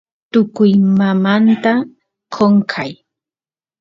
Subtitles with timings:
[0.31, 1.71] tukuymamnta
[2.33, 2.91] qonqay